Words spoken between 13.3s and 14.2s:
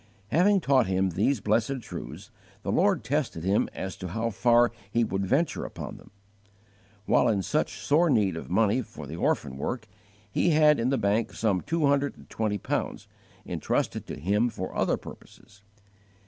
intrusted to